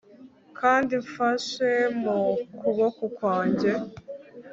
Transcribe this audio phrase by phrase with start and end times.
[0.59, 1.69] Kandi mfashe
[2.01, 2.19] mu
[2.59, 3.71] kuboko kwanjye